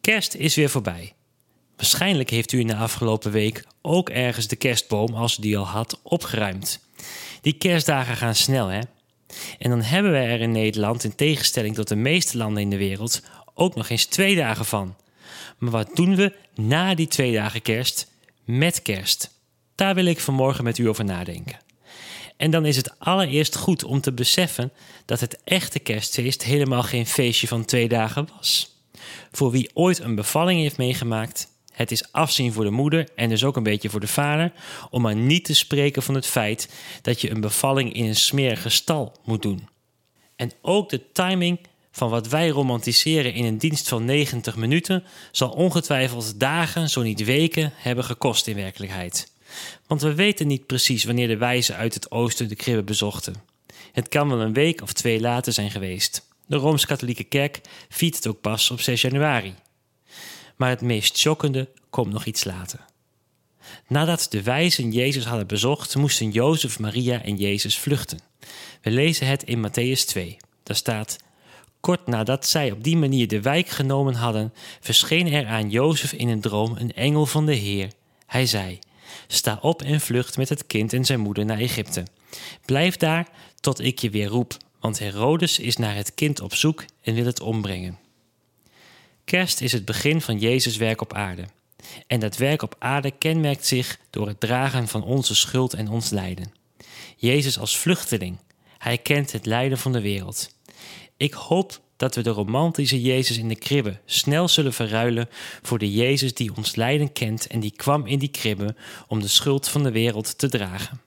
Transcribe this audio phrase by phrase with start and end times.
[0.00, 1.12] Kerst is weer voorbij.
[1.76, 5.66] Waarschijnlijk heeft u in de afgelopen week ook ergens de kerstboom, als u die al
[5.66, 6.80] had, opgeruimd.
[7.40, 8.80] Die kerstdagen gaan snel, hè?
[9.58, 12.76] En dan hebben we er in Nederland, in tegenstelling tot de meeste landen in de
[12.76, 13.22] wereld,
[13.54, 14.96] ook nog eens twee dagen van.
[15.58, 18.10] Maar wat doen we na die twee dagen kerst
[18.44, 19.30] met kerst?
[19.74, 21.58] Daar wil ik vanmorgen met u over nadenken.
[22.36, 24.72] En dan is het allereerst goed om te beseffen
[25.04, 28.79] dat het echte kerstfeest helemaal geen feestje van twee dagen was.
[29.32, 33.44] Voor wie ooit een bevalling heeft meegemaakt, het is afzien voor de moeder en dus
[33.44, 34.52] ook een beetje voor de vader,
[34.90, 36.68] om maar niet te spreken van het feit
[37.02, 39.68] dat je een bevalling in een smerige stal moet doen.
[40.36, 41.58] En ook de timing
[41.90, 47.24] van wat wij romantiseren in een dienst van 90 minuten zal ongetwijfeld dagen, zo niet
[47.24, 49.32] weken, hebben gekost in werkelijkheid.
[49.86, 53.34] Want we weten niet precies wanneer de wijzen uit het oosten de kribbe bezochten.
[53.92, 56.28] Het kan wel een week of twee later zijn geweest.
[56.50, 59.54] De Rooms-Katholieke Kerk viert het ook pas op 6 januari.
[60.56, 62.84] Maar het meest schokkende komt nog iets later.
[63.86, 68.20] Nadat de wijzen Jezus hadden bezocht, moesten Jozef, Maria en Jezus vluchten.
[68.82, 70.36] We lezen het in Matthäus 2.
[70.62, 71.16] Daar staat:
[71.80, 76.28] Kort nadat zij op die manier de wijk genomen hadden, verscheen er aan Jozef in
[76.28, 77.92] een droom een engel van de Heer.
[78.26, 78.78] Hij zei:
[79.26, 82.04] Sta op en vlucht met het kind en zijn moeder naar Egypte.
[82.64, 83.28] Blijf daar
[83.60, 87.24] tot ik je weer roep, want Herodes is naar het kind op zoek en wil
[87.24, 87.98] het ombrengen.
[89.24, 91.44] Kerst is het begin van Jezus' werk op aarde.
[92.06, 96.10] En dat werk op aarde kenmerkt zich door het dragen van onze schuld en ons
[96.10, 96.52] lijden.
[97.16, 98.38] Jezus als vluchteling,
[98.78, 100.54] hij kent het lijden van de wereld.
[101.16, 105.28] Ik hoop dat we de romantische Jezus in de kribbe snel zullen verruilen
[105.62, 108.74] voor de Jezus die ons lijden kent en die kwam in die kribbe
[109.06, 111.00] om de schuld van de wereld te dragen.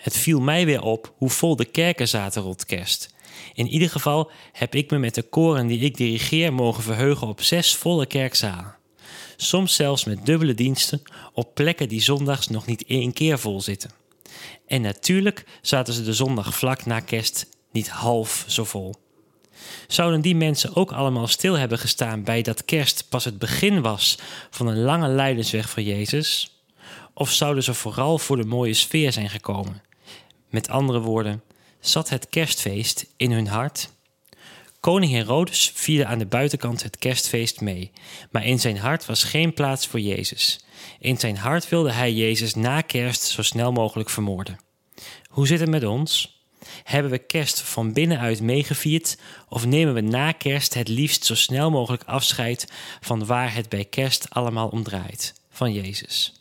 [0.00, 3.14] Het viel mij weer op hoe vol de kerken zaten rond kerst.
[3.54, 7.42] In ieder geval heb ik me met de koren die ik dirigeer mogen verheugen op
[7.42, 8.74] zes volle kerkzalen.
[9.36, 13.90] Soms zelfs met dubbele diensten op plekken die zondags nog niet één keer vol zitten.
[14.66, 18.94] En natuurlijk zaten ze de zondag vlak na kerst niet half zo vol.
[19.88, 24.18] Zouden die mensen ook allemaal stil hebben gestaan bij dat kerst pas het begin was
[24.50, 26.54] van een lange lijdensweg voor Jezus?
[27.14, 29.82] Of zouden ze vooral voor de mooie sfeer zijn gekomen?
[30.50, 31.42] Met andere woorden,
[31.80, 33.90] zat het kerstfeest in hun hart?
[34.80, 37.92] Koning Herodes vierde aan de buitenkant het kerstfeest mee,
[38.30, 40.64] maar in zijn hart was geen plaats voor Jezus.
[40.98, 44.60] In zijn hart wilde hij Jezus na kerst zo snel mogelijk vermoorden.
[45.28, 46.42] Hoe zit het met ons?
[46.84, 49.18] Hebben we kerst van binnenuit meegevierd
[49.48, 53.84] of nemen we na kerst het liefst zo snel mogelijk afscheid van waar het bij
[53.84, 56.39] kerst allemaal om draait, van Jezus?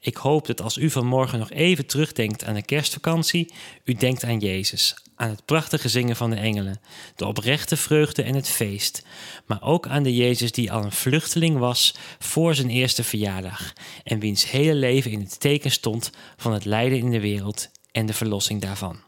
[0.00, 3.52] Ik hoop dat als u vanmorgen nog even terugdenkt aan de kerstvakantie,
[3.84, 6.80] u denkt aan Jezus, aan het prachtige zingen van de engelen,
[7.16, 9.02] de oprechte vreugde en het feest,
[9.46, 13.72] maar ook aan de Jezus die al een vluchteling was voor zijn eerste verjaardag
[14.04, 18.06] en wiens hele leven in het teken stond van het lijden in de wereld en
[18.06, 19.07] de verlossing daarvan.